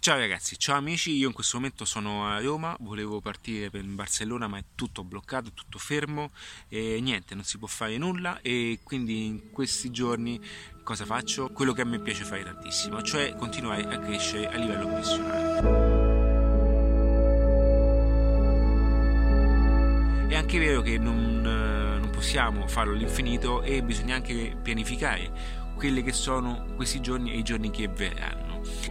Ciao 0.00 0.16
ragazzi, 0.16 0.56
ciao 0.56 0.76
amici, 0.76 1.10
io 1.16 1.26
in 1.26 1.34
questo 1.34 1.56
momento 1.56 1.84
sono 1.84 2.24
a 2.24 2.40
Roma, 2.40 2.74
volevo 2.80 3.20
partire 3.20 3.68
per 3.68 3.82
Barcellona 3.84 4.46
ma 4.46 4.56
è 4.56 4.64
tutto 4.76 5.02
bloccato, 5.02 5.52
tutto 5.52 5.76
fermo 5.78 6.30
e 6.68 7.00
niente, 7.02 7.34
non 7.34 7.42
si 7.42 7.58
può 7.58 7.66
fare 7.66 7.98
nulla 7.98 8.40
e 8.40 8.78
quindi 8.84 9.26
in 9.26 9.50
questi 9.50 9.90
giorni 9.90 10.40
cosa 10.84 11.04
faccio? 11.04 11.50
Quello 11.50 11.72
che 11.72 11.80
a 11.82 11.84
me 11.84 11.98
piace 11.98 12.22
fare 12.22 12.44
tantissimo, 12.44 13.02
cioè 13.02 13.34
continuare 13.34 13.82
a 13.92 13.98
crescere 13.98 14.48
a 14.48 14.56
livello 14.56 14.86
professionale. 14.86 15.96
È 20.28 20.36
anche 20.36 20.58
vero 20.60 20.80
che 20.80 20.96
non, 20.96 21.40
non 21.40 22.10
possiamo 22.10 22.68
farlo 22.68 22.94
all'infinito 22.94 23.62
e 23.62 23.82
bisogna 23.82 24.14
anche 24.14 24.56
pianificare 24.62 25.66
quelli 25.74 26.04
che 26.04 26.12
sono 26.12 26.72
questi 26.76 27.00
giorni 27.00 27.32
e 27.32 27.38
i 27.38 27.42
giorni 27.42 27.70
che 27.70 27.88
verranno 27.88 28.47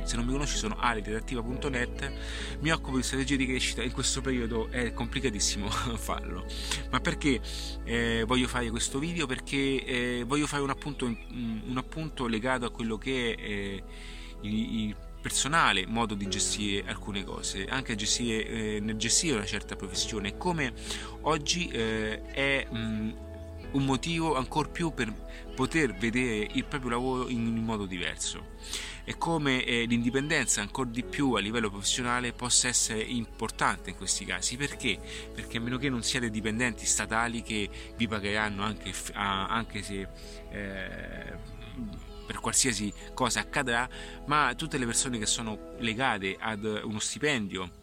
se 0.08 0.16
non 0.16 0.26
mi 0.26 0.32
conosci 0.32 0.58
sono 0.58 0.78
aliredattiva.net, 0.80 2.13
mi 2.62 2.72
occupo 2.72 2.95
di 2.95 3.04
strategie 3.04 3.36
di 3.36 3.45
crescita 3.45 3.84
in 3.84 3.91
questo 3.91 4.22
periodo 4.22 4.70
è 4.70 4.94
complicatissimo 4.94 5.70
farlo. 6.00 6.45
Ma 6.90 7.00
perché 7.00 7.41
eh, 7.84 8.23
voglio 8.26 8.48
fare 8.48 8.70
questo 8.70 9.00
video? 9.00 9.26
Perché 9.26 9.84
eh, 9.84 10.23
voglio 10.26 10.48
fare 10.48 10.64
un 10.64 10.70
appunto, 10.70 11.05
un 11.05 11.76
appunto, 11.76 12.26
legato 12.28 12.66
a 12.66 12.72
quello 12.72 12.98
che 12.98 13.36
è 13.36 13.41
eh, 13.41 13.84
il, 14.41 14.81
il 14.81 14.95
personale 15.22 15.86
modo 15.86 16.14
di 16.14 16.28
gestire 16.30 16.88
alcune 16.88 17.26
cose, 17.26 17.66
anche 17.66 17.95
gestire, 17.95 18.48
eh, 18.48 18.80
nel 18.80 18.95
gestire 18.95 19.36
una 19.36 19.45
certa 19.45 19.76
professione, 19.76 20.38
come 20.38 20.72
oggi 21.23 21.67
eh, 21.67 22.22
è 22.28 22.66
mh, 22.70 23.27
un 23.77 23.86
motivo 23.86 24.36
ancora 24.36 24.67
più 24.67 24.91
per 24.91 25.13
poter 25.55 25.94
vedere 25.94 26.48
il 26.52 26.66
proprio 26.66 26.91
lavoro 26.91 27.30
in 27.30 27.45
un 27.45 27.63
modo 27.63 27.86
diverso 27.86 28.55
e 29.03 29.17
come 29.17 29.63
eh, 29.63 29.86
l'indipendenza 29.86 30.62
ancora 30.62 30.90
di 30.90 31.03
più 31.03 31.34
a 31.34 31.40
livello 31.40 31.70
professionale 31.70 32.34
possa 32.34 32.67
essere 32.67 33.02
importante 33.02 33.92
in 33.92 33.95
questi 33.95 34.25
casi 34.25 34.58
perché? 34.58 35.00
Perché 35.33 35.58
a 35.58 35.61
meno 35.61 35.78
che 35.78 35.89
non 35.89 36.03
siate 36.03 36.30
dipendenti 36.30 36.86
statali 36.86 37.42
che 37.44 37.70
vi 37.95 38.08
pagheranno 38.08 38.64
anche, 38.64 38.94
anche 39.14 39.81
se 39.83 40.08
eh, 40.50 41.38
per 42.25 42.39
qualsiasi 42.42 42.92
cosa 43.14 43.39
accadrà, 43.39 43.88
ma 44.25 44.53
tutte 44.55 44.78
le 44.78 44.86
persone 44.86 45.17
che 45.17 45.25
sono 45.25 45.75
legate 45.78 46.36
ad 46.38 46.66
uno 46.66 47.00
stipendio 47.00 47.77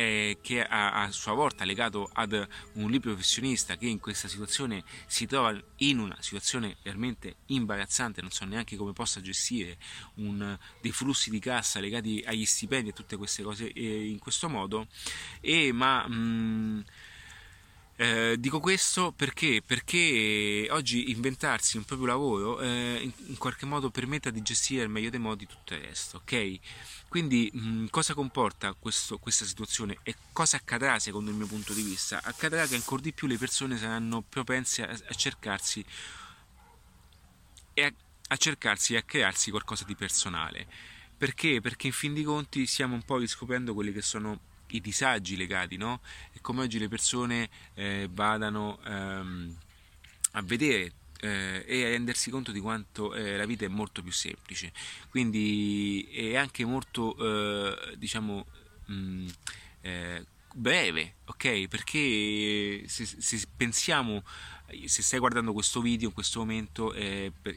eh, 0.00 0.38
che 0.40 0.64
a, 0.64 1.02
a, 1.02 1.10
sua 1.10 1.34
volta 1.34 1.64
legato 1.64 2.08
ad 2.12 2.32
un 2.74 2.90
libero 2.90 3.12
professionista 3.12 3.76
che 3.76 3.86
in 3.86 4.00
questa 4.00 4.28
situazione 4.28 4.82
si 5.06 5.26
trova 5.26 5.54
in 5.76 5.98
una 5.98 6.16
situazione 6.20 6.76
veramente 6.82 7.36
imbarazzante, 7.46 8.22
non 8.22 8.30
so 8.30 8.46
neanche 8.46 8.76
come 8.76 8.92
possa 8.92 9.20
gestire 9.20 9.76
un, 10.14 10.58
dei 10.80 10.92
flussi 10.92 11.28
di 11.28 11.38
cassa 11.38 11.80
legati 11.80 12.22
agli 12.26 12.46
stipendi 12.46 12.90
e 12.90 12.92
tutte 12.92 13.16
queste 13.16 13.42
cose 13.42 13.70
eh, 13.72 14.08
in 14.08 14.18
questo 14.18 14.48
modo, 14.48 14.86
e, 15.40 15.70
ma 15.72 16.06
mh, 16.08 16.14
mm, 16.14 16.80
eh, 18.02 18.36
dico 18.38 18.60
questo 18.60 19.12
perché? 19.12 19.60
Perché 19.60 20.68
oggi 20.70 21.10
inventarsi 21.10 21.76
un 21.76 21.84
proprio 21.84 22.06
lavoro 22.06 22.58
eh, 22.58 22.98
in, 23.02 23.12
in, 23.26 23.36
qualche 23.36 23.66
modo 23.66 23.90
permetta 23.90 24.30
di 24.30 24.40
gestire 24.40 24.84
al 24.84 24.88
meglio 24.88 25.10
dei 25.10 25.18
modi 25.18 25.46
tutto 25.46 25.74
il 25.74 25.82
resto, 25.82 26.16
ok? 26.16 26.58
Quindi 27.08 27.50
mh, 27.52 27.88
cosa 27.90 28.14
comporta 28.14 28.72
questo, 28.72 29.18
questa 29.18 29.44
situazione 29.44 29.98
e 30.02 30.14
cosa 30.32 30.56
accadrà 30.56 30.98
secondo 30.98 31.30
il 31.30 31.36
mio 31.36 31.46
punto 31.46 31.74
di 31.74 31.82
vista? 31.82 32.22
Accadrà 32.22 32.66
che 32.66 32.74
ancora 32.74 33.02
di 33.02 33.12
più 33.12 33.26
le 33.26 33.36
persone 33.36 33.76
saranno 33.76 34.22
propense 34.22 34.82
a, 34.82 34.88
a 34.90 35.14
cercarsi 35.14 35.84
e 37.74 37.84
a, 37.84 37.92
a 38.28 38.36
cercarsi 38.38 38.94
e 38.94 38.96
a 38.96 39.02
crearsi 39.02 39.50
qualcosa 39.50 39.84
di 39.84 39.94
personale. 39.94 40.66
Perché? 41.18 41.60
Perché 41.60 41.88
in 41.88 41.92
fin 41.92 42.14
dei 42.14 42.22
conti 42.22 42.64
stiamo 42.64 42.94
un 42.94 43.02
po' 43.02 43.18
riscoprendo 43.18 43.74
quelli 43.74 43.92
che 43.92 44.00
sono 44.00 44.48
i 44.76 44.80
disagi 44.80 45.36
legati, 45.36 45.76
no? 45.76 46.00
E 46.32 46.40
come 46.40 46.62
oggi 46.62 46.78
le 46.78 46.88
persone 46.88 47.48
eh, 47.74 48.08
vadano 48.12 48.78
ehm, 48.84 49.56
a 50.32 50.42
vedere 50.42 50.92
eh, 51.20 51.64
e 51.66 51.84
a 51.84 51.88
rendersi 51.88 52.30
conto 52.30 52.50
di 52.52 52.60
quanto 52.60 53.14
eh, 53.14 53.36
la 53.36 53.46
vita 53.46 53.64
è 53.64 53.68
molto 53.68 54.02
più 54.02 54.12
semplice. 54.12 54.72
Quindi 55.08 56.08
è 56.12 56.36
anche 56.36 56.64
molto, 56.64 57.16
eh, 57.18 57.96
diciamo, 57.96 58.46
mh, 58.86 58.94
mm, 58.94 59.28
eh, 59.82 60.26
breve, 60.54 61.14
ok? 61.26 61.68
Perché 61.68 62.84
se, 62.86 63.04
se, 63.04 63.46
pensiamo, 63.56 64.24
se 64.86 65.02
stai 65.02 65.18
guardando 65.18 65.52
questo 65.52 65.80
video 65.80 66.08
in 66.08 66.14
questo 66.14 66.40
momento, 66.40 66.90
per, 66.90 67.54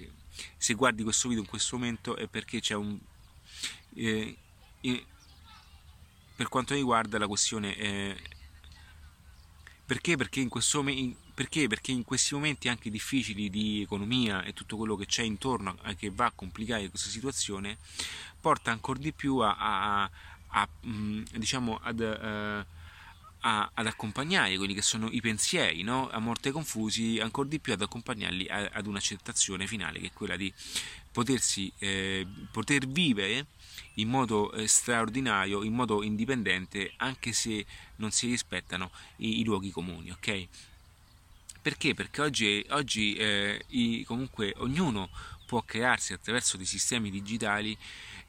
se 0.58 0.74
guardi 0.74 1.04
questo 1.04 1.28
video 1.28 1.44
in 1.44 1.50
questo 1.50 1.78
momento 1.78 2.16
è 2.16 2.28
perché 2.28 2.60
c'è 2.60 2.76
un... 2.76 2.98
Eh, 3.96 4.38
per 6.44 6.52
quanto 6.52 6.74
riguarda 6.74 7.18
la 7.18 7.28
questione 7.28 7.74
eh, 7.78 8.18
perché? 9.86 10.18
Perché 10.18 10.42
in, 10.42 10.50
questo, 10.50 10.84
perché? 11.34 11.68
Perché 11.68 11.92
in 11.94 12.04
questi 12.04 12.34
momenti 12.34 12.68
anche 12.68 12.90
difficili 12.90 13.50
di 13.50 13.82
economia 13.82 14.44
e 14.44 14.52
tutto 14.52 14.76
quello 14.76 14.98
che 14.98 15.06
c'è 15.06 15.24
intorno 15.24 15.78
a, 15.84 15.94
che 15.94 16.10
va 16.10 16.26
a 16.26 16.32
complicare 16.36 16.90
questa 16.90 17.10
situazione 17.10 17.78
porta 18.42 18.72
ancora 18.72 19.00
di 19.00 19.14
più 19.14 19.38
a, 19.38 19.56
a, 19.58 20.10
a 20.48 20.68
mm, 20.86 21.24
diciamo 21.36 21.80
ad, 21.82 22.00
uh, 22.00 22.66
ad 23.46 23.86
accompagnare 23.88 24.56
quelli 24.56 24.74
che 24.74 24.82
sono 24.82 25.10
i 25.12 25.20
pensieri 25.20 25.82
no? 25.82 26.10
a 26.10 26.20
morte 26.20 26.52
confusi 26.52 27.20
ancora 27.20 27.50
di 27.50 27.60
più 27.60 27.74
ad 27.74 27.82
accompagnarli 27.82 28.48
ad 28.48 28.88
un'accettazione 28.88 29.68
finale 29.68 30.00
che 30.00 30.08
è 30.08 30.12
quella 30.14 30.38
di 30.38 30.52
potersi 31.12 31.72
eh, 31.80 32.26
poter 32.52 32.88
vivere 32.88 33.48
in 33.96 34.10
modo 34.10 34.52
eh, 34.54 34.68
straordinario, 34.68 35.64
in 35.64 35.74
modo 35.74 36.04
indipendente, 36.04 36.94
anche 36.98 37.34
se 37.34 37.66
non 37.98 38.12
si 38.12 38.28
rispettano 38.28 38.92
i, 39.18 39.42
i 39.42 39.44
luoghi 39.44 39.72
comuni, 39.72 40.12
ok? 40.12 40.48
Perché? 41.62 41.94
Perché 41.94 42.22
oggi, 42.22 42.66
oggi 42.70 43.14
eh, 43.14 43.64
i, 43.68 44.04
comunque 44.04 44.54
ognuno 44.58 45.10
può 45.54 45.62
crearsi 45.62 46.14
attraverso 46.14 46.58
dei 46.58 46.66
sistemi 46.66 47.12
digitali 47.12 47.78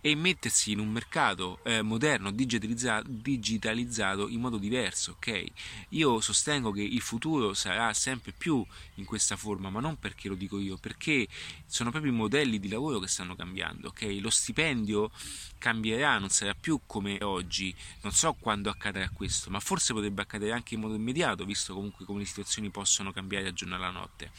e 0.07 0.15
mettersi 0.15 0.73
in 0.73 0.81
un 0.81 0.91
mercato 0.91 1.61
eh, 1.62 1.81
moderno, 1.81 2.31
digitalizzato, 2.31 4.29
in 4.29 4.39
modo 4.39 4.59
diverso, 4.59 5.12
ok? 5.12 5.45
Io 5.91 6.21
sostengo 6.21 6.73
che 6.73 6.83
il 6.83 7.01
futuro 7.01 7.55
sarà 7.55 7.95
sempre 7.95 8.33
più 8.37 8.62
in 8.97 9.07
questa 9.07 9.37
forma, 9.37 9.71
ma 9.71 9.81
non 9.81 9.99
perché 9.99 10.29
lo 10.29 10.35
dico 10.35 10.59
io, 10.59 10.77
perché 10.77 11.27
sono 11.65 11.89
proprio 11.91 12.12
i 12.12 12.15
modelli 12.15 12.61
di 12.61 12.69
lavoro 12.69 12.99
che 12.99 13.09
stanno 13.09 13.35
cambiando, 13.35 13.89
ok? 13.89 14.19
Lo 14.21 14.29
stipendio 14.29 15.11
cambierà, 15.56 16.19
non 16.19 16.29
sarà 16.29 16.53
più 16.53 16.81
come 16.85 17.17
oggi, 17.23 17.75
non 18.03 18.12
so 18.12 18.37
quando 18.39 18.69
accadrà 18.69 19.09
questo, 19.09 19.49
ma 19.49 19.59
forse 19.59 19.95
potrebbe 19.95 20.21
accadere 20.21 20.53
anche 20.53 20.75
in 20.75 20.81
modo 20.81 20.97
immediato, 20.97 21.47
visto 21.47 21.73
comunque 21.73 22.05
come 22.05 22.19
le 22.19 22.27
situazioni 22.27 22.69
possono 22.69 23.11
cambiare 23.11 23.45
da 23.45 23.53
giorno 23.55 23.77
alla 23.77 23.89
notte. 23.89 24.31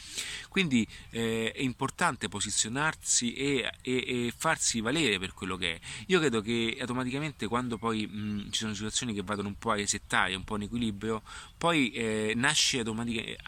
Quindi 0.48 0.86
eh, 1.10 1.50
è 1.52 1.62
importante 1.62 2.28
posizionarsi 2.76 3.32
e, 3.32 3.70
e, 3.82 3.92
e 4.26 4.32
farsi 4.36 4.80
valere 4.80 5.18
per 5.18 5.32
quello 5.32 5.56
che 5.56 5.74
è. 5.74 5.80
Io 6.06 6.18
credo 6.18 6.40
che 6.42 6.76
automaticamente 6.78 7.46
quando 7.46 7.78
poi 7.78 8.06
mh, 8.06 8.50
ci 8.50 8.60
sono 8.60 8.74
situazioni 8.74 9.14
che 9.14 9.22
vadano 9.22 9.48
un 9.48 9.56
po' 9.56 9.70
a 9.70 9.76
resettare, 9.76 10.34
un 10.34 10.44
po' 10.44 10.56
in 10.56 10.62
equilibrio, 10.62 11.22
poi 11.56 11.90
eh, 11.92 12.32
nasce, 12.36 12.84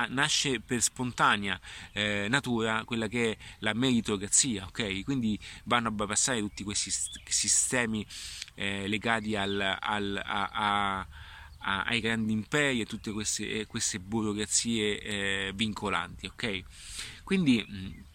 nasce, 0.09 0.61
per 0.61 0.81
spontanea 0.81 1.61
eh, 1.93 2.27
natura 2.29 2.85
quella 2.85 3.07
che 3.07 3.33
è 3.33 3.37
la 3.59 3.75
meritocrazia, 3.75 4.65
ok? 4.67 5.05
Quindi 5.05 5.39
vanno 5.65 5.89
a 5.89 5.91
bypassare 5.91 6.41
tutti 6.41 6.65
questi 6.65 6.91
sistemi 7.25 8.05
eh, 8.55 8.89
legati 8.89 9.37
al, 9.37 9.77
al, 9.79 10.21
a, 10.25 10.51
a, 10.53 11.07
ai 11.85 12.01
grandi 12.01 12.33
imperi 12.33 12.81
e 12.81 12.87
tutte 12.87 13.13
queste, 13.13 13.67
queste 13.67 13.99
burocrazie 13.99 15.01
eh, 15.01 15.53
vincolanti, 15.55 16.27
ok? 16.27 16.63
Quindi 17.25 18.07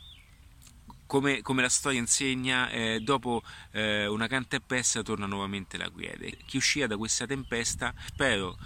come, 1.14 1.44
come, 1.44 1.62
la 1.62 1.70
storia 1.70 2.00
insegna, 2.00 2.72
eh, 2.72 3.00
dopo 3.00 3.44
eh, 3.70 4.08
una 4.08 4.26
gran 4.26 4.48
tempesta 4.48 5.04
torna 5.04 5.28
nuovamente 5.28 5.78
la 5.78 5.88
quiete. 5.92 6.40
Chi 6.48 6.58
uscirà 6.58 6.88
da 6.88 6.98
questa 6.98 7.28
tempesta, 7.28 7.94
spero 8.08 8.58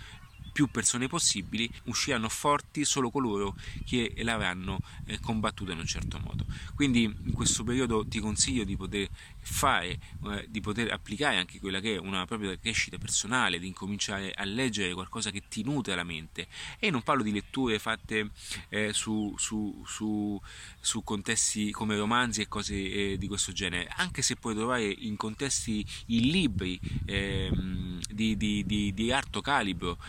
più 0.58 0.66
persone 0.72 1.08
possibili, 1.08 1.70
usciranno 1.84 2.30
forti 2.30 2.84
solo 2.84 3.12
coloro 3.12 3.56
che 3.86 4.12
l'avranno 4.24 4.80
eh, 5.06 5.20
combattuta 5.20 5.74
in 5.74 5.78
un 5.78 5.86
certo 5.86 6.18
modo. 6.18 6.48
Quindi 6.74 7.04
in 7.04 7.32
questo 7.34 7.64
periodo 7.64 8.04
ti 8.08 8.20
consiglio 8.20 8.64
di 8.64 8.76
poter 8.76 9.08
fare, 9.40 10.00
eh, 10.32 10.48
di 10.50 10.60
poter 10.60 10.92
applicare 10.92 11.38
anche 11.38 11.60
quella 11.60 11.80
che 11.80 11.94
è 11.94 12.00
una 12.00 12.26
propria 12.26 12.58
crescita 12.58 12.98
personale, 12.98 13.60
di 13.60 13.68
incominciare 13.68 14.32
a 14.32 14.46
leggere 14.46 14.96
qualcosa 14.96 15.30
che 15.30 15.44
ti 15.48 15.62
nutre 15.62 15.94
la 15.94 16.04
mente. 16.04 16.48
E 16.80 16.90
non 16.90 17.04
parlo 17.04 17.22
di 17.22 17.32
letture 17.32 17.78
fatte 17.78 18.32
eh, 18.70 18.94
su, 18.94 19.36
su, 19.38 19.84
su, 19.86 20.42
su, 20.80 21.04
contesti 21.04 21.70
come 21.70 21.96
romanzi 21.96 22.42
e 22.42 22.48
cose 22.48 22.74
eh, 22.74 23.18
di 23.20 23.28
questo 23.28 23.52
genere, 23.52 23.94
anche 23.96 24.24
se 24.24 24.38
puoi 24.38 24.56
trovare 24.56 24.86
in 24.86 25.18
contesti 25.18 25.86
in 26.08 26.30
libri 26.30 26.80
ehm, 27.06 28.02
di, 28.10 28.36
di, 28.36 28.66
di, 28.66 28.92
di 28.92 29.12
alto 29.12 29.42
calibro, 29.42 30.00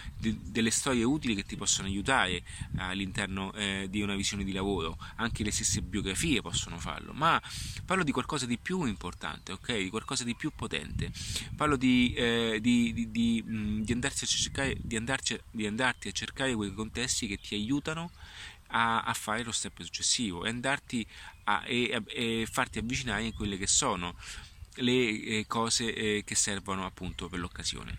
delle 0.42 0.70
storie 0.70 1.04
utili 1.04 1.34
che 1.34 1.44
ti 1.44 1.56
possono 1.56 1.88
aiutare 1.88 2.42
all'interno 2.76 3.52
eh, 3.54 3.86
di 3.88 4.02
una 4.02 4.14
visione 4.14 4.44
di 4.44 4.52
lavoro, 4.52 4.98
anche 5.16 5.42
le 5.44 5.50
stesse 5.50 5.82
biografie 5.82 6.40
possono 6.40 6.78
farlo, 6.78 7.12
ma 7.12 7.40
parlo 7.84 8.04
di 8.04 8.12
qualcosa 8.12 8.46
di 8.46 8.58
più 8.58 8.84
importante, 8.84 9.52
ok? 9.52 9.76
Di 9.76 9.90
qualcosa 9.90 10.24
di 10.24 10.34
più 10.34 10.52
potente, 10.54 11.10
parlo 11.56 11.76
di, 11.76 12.12
eh, 12.14 12.58
di, 12.60 13.42
mh, 13.44 13.84
andarsi 13.92 14.24
a 14.24 14.26
cercare, 14.26 14.76
di, 14.80 14.96
andarci, 14.96 15.38
di 15.50 15.66
andarti 15.66 16.08
a 16.08 16.12
cercare 16.12 16.54
quei 16.54 16.72
contesti 16.72 17.26
che 17.26 17.38
ti 17.38 17.54
aiutano 17.54 18.10
a, 18.68 19.02
a, 19.02 19.14
fare 19.14 19.42
lo 19.44 19.52
step 19.52 19.80
successivo 19.82 20.44
e 20.44 20.50
andarti 20.50 21.06
a, 21.44 21.62
e, 21.66 22.02
e 22.06 22.48
farti 22.50 22.78
avvicinare 22.78 23.24
in 23.24 23.34
quelle 23.34 23.56
che 23.56 23.66
sono 23.66 24.14
le 24.80 24.92
eh, 24.92 25.44
cose 25.46 25.92
eh, 25.94 26.22
che 26.24 26.34
servono 26.34 26.84
appunto 26.84 27.28
per 27.28 27.38
l'occasione. 27.38 27.98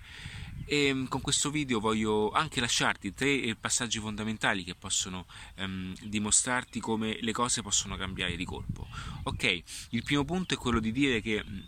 E 0.72 0.94
mm, 0.94 1.06
con 1.06 1.22
questo 1.22 1.50
video 1.50 1.80
voglio 1.80 2.30
anche 2.30 2.60
lasciarti 2.62 3.16
tre 3.16 3.42
eh, 3.42 3.56
passaggi 3.56 3.98
fondamentali 3.98 4.64
che 4.64 4.76
possono 4.76 5.26
ehm, 5.56 5.96
dimostrarti 6.04 6.80
come 6.80 7.18
le 7.22 7.32
cose 7.32 7.64
possono 7.64 7.98
cambiare 7.98 8.36
di 8.36 8.46
colpo. 8.46 8.88
Ok, 9.24 9.64
il 9.90 10.04
primo 10.04 10.24
punto 10.26 10.54
è 10.54 10.58
quello 10.58 10.80
di 10.80 10.92
dire 10.92 11.22
che 11.22 11.44
mm, 11.44 11.60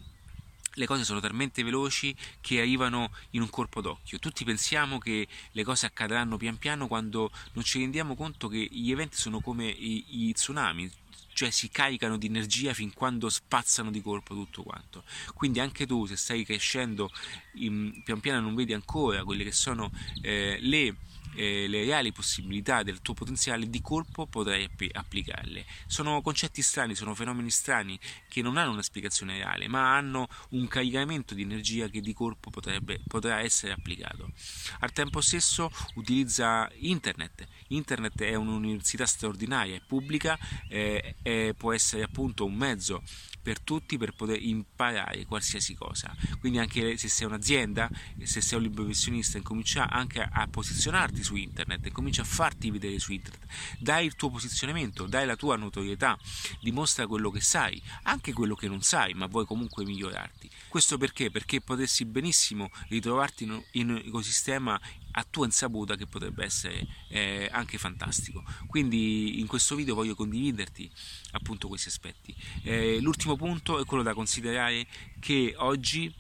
le 0.76 0.86
cose 0.86 1.04
sono 1.04 1.20
talmente 1.20 1.64
veloci 1.64 2.16
che 2.40 2.60
arrivano 2.60 3.12
in 3.32 3.42
un 3.42 3.50
colpo 3.50 3.82
d'occhio. 3.82 4.20
Tutti 4.20 4.44
pensiamo 4.44 4.98
che 4.98 5.28
le 5.52 5.64
cose 5.64 5.86
accadranno 5.86 6.38
pian 6.38 6.58
piano 6.58 6.88
quando 6.88 7.32
non 7.54 7.64
ci 7.64 7.80
rendiamo 7.80 8.16
conto 8.16 8.48
che 8.48 8.68
gli 8.72 8.92
eventi 8.92 9.18
sono 9.18 9.42
come 9.42 9.68
i, 9.68 10.28
i 10.28 10.34
tsunami, 10.34 10.90
cioè 11.34 11.50
si 11.50 11.70
caricano 11.70 12.18
di 12.18 12.28
energia 12.28 12.74
fin 12.74 12.94
quando 12.94 13.30
spazzano 13.30 13.92
di 13.92 14.02
colpo 14.02 14.34
tutto 14.34 14.64
quanto. 14.64 15.04
Quindi 15.34 15.60
anche 15.60 15.86
tu 15.86 16.06
se 16.06 16.16
stai 16.16 16.46
crescendo 16.46 17.12
in, 17.56 18.02
pian 18.04 18.20
piano 18.20 18.42
non 18.42 18.56
vedi 18.56 18.74
ancora 18.74 19.24
quelle 19.24 19.44
che 19.44 19.52
sono 19.52 19.92
eh, 20.22 20.58
le 20.62 20.96
eh, 21.36 21.68
le 21.68 21.84
reali 21.84 22.12
possibilità 22.12 22.84
del 22.84 23.02
tuo 23.02 23.14
potenziale 23.14 23.70
di 23.70 23.82
colpo 23.82 24.28
potrai 24.28 24.70
applicarle. 24.92 25.66
Sono 25.88 26.22
concetti 26.22 26.62
strani, 26.62 26.96
sono 26.96 27.16
fenomeni 27.16 27.50
strani 27.50 28.00
che 28.28 28.42
non 28.42 28.58
hanno 28.58 28.72
una 28.72 28.82
spiegazione 28.82 29.38
reale, 29.38 29.68
ma 29.68 29.96
hanno 29.96 30.28
un 30.50 30.68
caricamento 30.68 31.34
di 31.34 31.42
energia 31.42 31.88
che 31.88 32.02
di 32.02 32.14
colpo 32.14 32.50
potrebbe, 32.50 33.02
potrà 33.08 33.40
essere 33.40 33.74
applicato. 33.74 34.32
Al 34.80 34.92
tempo 34.92 35.22
stesso 35.22 35.72
utilizza 35.96 36.70
internet. 36.80 37.48
Internet 37.68 38.22
è 38.22 38.36
un'università 38.36 39.06
straordinaria, 39.06 39.76
è 39.76 39.82
pubblica, 39.86 40.38
eh, 40.68 41.16
è, 41.22 41.54
può 41.58 41.74
essere 41.74 42.04
appunto 42.04 42.46
un 42.46 42.56
mezzo 42.56 43.02
per 43.42 43.60
tutti 43.60 43.98
per 43.98 44.14
poter 44.14 44.42
imparare 44.42 45.26
qualsiasi 45.26 45.76
cosa. 45.76 46.16
Quindi 46.40 46.60
anche 46.60 46.98
se 46.98 47.10
sei 47.10 47.28
un'azienda, 47.28 47.90
se 48.24 48.42
sei 48.42 48.58
un 48.58 48.64
libero 48.64 48.84
professionista, 48.84 49.38
incomincia 49.38 49.90
anche 49.90 50.22
a 50.22 50.48
posizionarti 50.48 51.24
su 51.24 51.36
internet, 51.36 51.92
comincia 51.92 52.22
a 52.22 52.26
farti 52.26 52.72
vedere 52.72 53.00
su 53.00 53.12
internet, 53.12 53.48
dai 53.80 54.06
il 54.06 54.16
tuo 54.16 54.30
posizionamento, 54.30 55.06
dai 55.06 55.26
la 55.26 55.36
tua 55.36 55.56
notorietà, 55.56 56.18
dimostra 56.62 57.08
quello 57.08 57.30
che 57.30 57.42
sai, 57.42 57.82
anche 58.04 58.34
quello 58.34 58.56
che 58.56 58.68
non 58.68 58.82
sai, 58.82 59.14
ma 59.14 59.26
vuoi 59.26 59.46
comunque 59.46 59.86
migliorarti. 59.86 60.50
Questo 60.68 60.98
perché? 60.98 61.32
Perché 61.32 61.62
potessi 61.62 62.06
benissimo 62.06 62.70
ritrovarti 62.88 63.44
in 63.72 63.90
un 63.90 63.98
ecosistema 63.98 64.80
a 65.12 65.26
tua 65.30 65.46
insaputa 65.46 65.96
che 65.96 66.08
potrebbe 66.08 66.44
essere 66.44 66.88
eh, 67.10 67.50
anche 67.52 67.78
fantastico. 67.78 68.44
Quindi 68.68 69.40
in 69.40 69.48
questo 69.48 69.76
video 69.76 69.96
voglio 69.96 70.16
condividerti 70.16 70.90
appunto 71.32 71.68
questi 71.68 71.90
aspetti. 71.90 72.36
Eh, 72.64 73.00
l'ultimo 73.02 73.36
punto 73.36 73.80
è 73.80 73.86
quello 73.86 74.04
da 74.04 74.14
considerare 74.14 74.86
che 75.20 75.54
oggi 75.58 76.14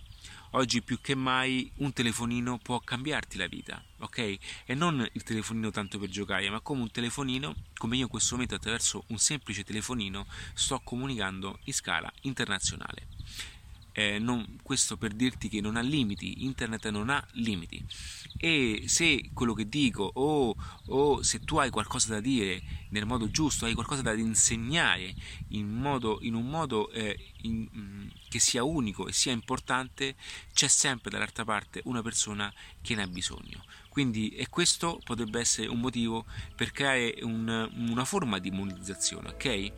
oggi 0.51 0.81
più 0.81 0.99
che 0.99 1.15
mai 1.15 1.71
un 1.77 1.93
telefonino 1.93 2.57
può 2.57 2.79
cambiarti 2.79 3.37
la 3.37 3.47
vita, 3.47 3.81
ok? 3.99 4.37
E 4.65 4.75
non 4.75 5.07
il 5.13 5.23
telefonino 5.23 5.71
tanto 5.71 5.99
per 5.99 6.09
giocare, 6.09 6.49
ma 6.49 6.59
come 6.59 6.81
un 6.81 6.91
telefonino, 6.91 7.55
come 7.75 7.95
io 7.95 8.03
in 8.03 8.09
questo 8.09 8.33
momento 8.33 8.55
attraverso 8.55 9.03
un 9.07 9.17
semplice 9.17 9.63
telefonino 9.63 10.25
sto 10.53 10.81
comunicando 10.83 11.59
in 11.65 11.73
scala 11.73 12.11
internazionale 12.21 13.10
eh, 13.93 14.19
non, 14.19 14.57
questo 14.63 14.97
per 14.97 15.13
dirti 15.13 15.49
che 15.49 15.61
non 15.61 15.75
ha 15.75 15.81
limiti, 15.81 16.43
internet 16.45 16.89
non 16.89 17.09
ha 17.09 17.25
limiti 17.33 17.83
e 18.37 18.85
se 18.87 19.29
quello 19.33 19.53
che 19.53 19.69
dico 19.69 20.09
o, 20.15 20.55
o, 20.87 21.21
se 21.21 21.41
tu 21.41 21.57
hai 21.57 21.69
qualcosa 21.69 22.13
da 22.13 22.19
dire 22.19 22.61
nel 22.89 23.05
modo 23.05 23.29
giusto, 23.29 23.65
hai 23.65 23.73
qualcosa 23.73 24.01
da 24.01 24.13
insegnare 24.13 25.13
in, 25.49 25.67
modo, 25.67 26.17
in 26.21 26.33
un 26.33 26.49
modo 26.49 26.89
eh, 26.91 27.17
in, 27.43 27.67
mm, 27.75 28.07
che 28.29 28.39
sia 28.39 28.63
unico 28.63 29.07
e 29.07 29.13
sia 29.13 29.31
importante, 29.31 30.15
c'è 30.53 30.67
sempre 30.67 31.09
dall'altra 31.09 31.45
parte 31.45 31.81
una 31.85 32.01
persona 32.01 32.51
che 32.81 32.95
ne 32.95 33.03
ha 33.03 33.07
bisogno. 33.07 33.63
Quindi 33.89 34.29
e 34.29 34.47
questo 34.47 35.01
potrebbe 35.03 35.39
essere 35.39 35.67
un 35.67 35.79
motivo 35.79 36.25
per 36.55 36.71
creare 36.71 37.17
un, 37.21 37.69
una 37.89 38.05
forma 38.05 38.39
di 38.39 38.49
monetizzazione, 38.49 39.29
ok? 39.29 39.71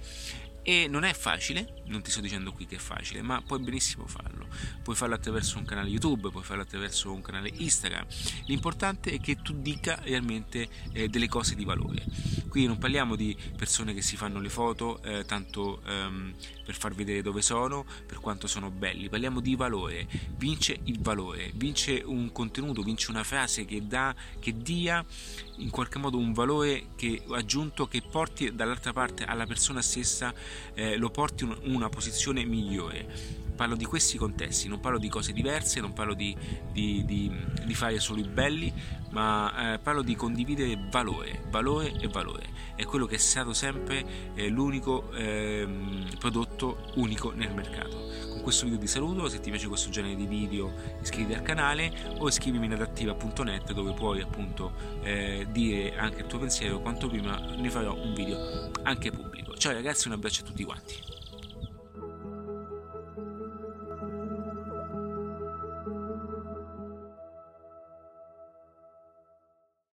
E 0.63 0.87
non 0.87 1.03
è 1.03 1.13
facile, 1.13 1.83
non 1.87 2.01
ti 2.01 2.09
sto 2.09 2.21
dicendo 2.21 2.53
qui 2.53 2.65
che 2.65 2.75
è 2.75 2.79
facile, 2.79 3.21
ma 3.21 3.41
puoi 3.41 3.59
benissimo 3.59 4.07
farlo. 4.07 4.47
Puoi 4.81 4.95
farlo 4.95 5.15
attraverso 5.15 5.57
un 5.57 5.65
canale 5.65 5.89
YouTube, 5.89 6.29
puoi 6.29 6.43
farlo 6.43 6.63
attraverso 6.63 7.11
un 7.11 7.21
canale 7.21 7.51
Instagram. 7.53 8.05
L'importante 8.45 9.11
è 9.11 9.19
che 9.19 9.41
tu 9.41 9.53
dica 9.61 9.99
realmente 10.03 10.67
eh, 10.93 11.09
delle 11.09 11.27
cose 11.27 11.55
di 11.55 11.65
valore. 11.65 12.05
Qui 12.47 12.65
non 12.65 12.77
parliamo 12.77 13.15
di 13.15 13.35
persone 13.57 13.93
che 13.93 14.01
si 14.01 14.15
fanno 14.15 14.39
le 14.39 14.49
foto 14.49 15.01
eh, 15.03 15.25
tanto 15.25 15.81
ehm, 15.85 16.33
per 16.63 16.75
far 16.75 16.93
vedere 16.93 17.21
dove 17.21 17.41
sono, 17.41 17.85
per 18.05 18.19
quanto 18.19 18.47
sono 18.47 18.69
belli. 18.69 19.09
Parliamo 19.09 19.39
di 19.39 19.55
valore. 19.55 20.07
Vince 20.37 20.79
il 20.83 20.99
valore, 20.99 21.51
vince 21.55 22.01
un 22.05 22.31
contenuto, 22.31 22.83
vince 22.83 23.09
una 23.09 23.23
frase 23.23 23.65
che, 23.65 23.85
dà, 23.85 24.15
che 24.39 24.55
dia 24.55 25.03
in 25.57 25.69
qualche 25.69 25.99
modo 25.99 26.17
un 26.17 26.33
valore 26.33 26.87
che, 26.95 27.23
aggiunto 27.31 27.87
che 27.87 28.01
porti 28.01 28.53
dall'altra 28.53 28.93
parte 28.93 29.23
alla 29.23 29.45
persona 29.45 29.81
stessa, 29.81 30.33
eh, 30.73 30.97
lo 30.97 31.09
porti 31.09 31.43
in 31.43 31.73
una 31.73 31.89
posizione 31.89 32.43
migliore. 32.43 33.41
Parlo 33.55 33.75
di 33.75 33.85
questi 33.85 34.17
contesti, 34.17 34.67
non 34.67 34.79
parlo 34.79 34.97
di 34.97 35.09
cose 35.09 35.31
diverse, 35.31 35.79
non 35.79 35.93
parlo 35.93 36.15
di, 36.15 36.35
di, 36.71 37.05
di, 37.05 37.31
di 37.63 37.73
fare 37.75 37.99
solo 37.99 38.19
i 38.19 38.23
belli, 38.23 38.73
ma 39.11 39.73
eh, 39.73 39.79
parlo 39.79 40.01
di 40.01 40.15
condividere 40.15 40.87
valore, 40.89 41.43
valore 41.49 41.93
e 41.99 42.07
valore. 42.07 42.47
È 42.75 42.83
quello 42.83 43.05
che 43.05 43.15
è 43.15 43.19
stato 43.19 43.53
sempre 43.53 44.33
eh, 44.33 44.47
l'unico 44.47 45.11
ehm, 45.13 46.17
prodotto 46.17 46.91
unico 46.95 47.31
nel 47.31 47.53
mercato 47.53 48.32
questo 48.43 48.65
video 48.65 48.77
ti 48.77 48.87
saluto, 48.87 49.27
se 49.29 49.39
ti 49.39 49.49
piace 49.49 49.67
questo 49.67 49.89
genere 49.89 50.15
di 50.15 50.27
video 50.27 50.73
iscriviti 51.01 51.33
al 51.33 51.41
canale 51.41 51.91
o 52.19 52.27
iscrivimi 52.27 52.65
in 52.65 52.73
adattiva.net 52.73 53.71
dove 53.71 53.93
puoi 53.93 54.21
appunto 54.21 54.73
eh, 55.01 55.47
dire 55.49 55.95
anche 55.97 56.21
il 56.21 56.27
tuo 56.27 56.39
pensiero, 56.39 56.81
quanto 56.81 57.07
prima 57.07 57.39
ne 57.39 57.69
farò 57.69 57.95
un 57.95 58.13
video 58.13 58.69
anche 58.83 59.11
pubblico. 59.11 59.55
Ciao 59.55 59.71
ragazzi, 59.71 60.07
un 60.07 60.13
abbraccio 60.13 60.43
a 60.43 60.45
tutti 60.45 60.63
quanti. 60.63 61.12